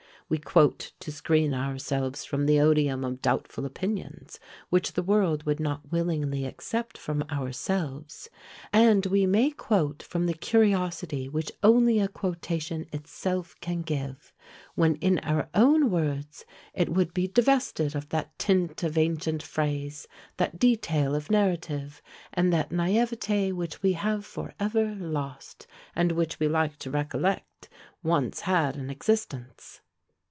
We 0.31 0.37
quote 0.37 0.93
to 1.01 1.11
screen 1.11 1.53
ourselves 1.53 2.23
from 2.23 2.45
the 2.45 2.57
odium 2.57 3.03
of 3.03 3.21
doubtful 3.21 3.65
opinions, 3.65 4.39
which 4.69 4.93
the 4.93 5.03
world 5.03 5.45
would 5.45 5.59
not 5.59 5.91
willingly 5.91 6.45
accept 6.45 6.97
from 6.97 7.23
ourselves; 7.23 8.29
and 8.71 9.05
we 9.07 9.25
may 9.25 9.49
quote 9.51 10.01
from 10.01 10.27
the 10.27 10.33
curiosity 10.33 11.27
which 11.27 11.51
only 11.61 11.99
a 11.99 12.07
quotation 12.07 12.85
itself 12.93 13.55
can 13.59 13.81
give, 13.81 14.31
when 14.73 14.95
in 15.01 15.19
our 15.19 15.49
own 15.53 15.91
words 15.91 16.45
it 16.73 16.87
would 16.87 17.13
be 17.13 17.27
divested 17.27 17.93
of 17.93 18.07
that 18.07 18.39
tint 18.39 18.83
of 18.83 18.97
ancient 18.97 19.43
phrase, 19.43 20.07
that 20.37 20.57
detail 20.57 21.13
of 21.13 21.29
narrative, 21.29 22.01
and 22.31 22.53
that 22.53 22.69
naÃŸvetÃ© 22.69 23.51
which 23.51 23.83
we 23.83 23.91
have 23.91 24.25
for 24.25 24.53
ever 24.61 24.95
lost, 24.95 25.67
and 25.93 26.13
which 26.13 26.39
we 26.39 26.47
like 26.47 26.77
to 26.79 26.89
recollect 26.89 27.67
once 28.01 28.39
had 28.47 28.77
an 28.77 28.89
existence. 28.89 29.81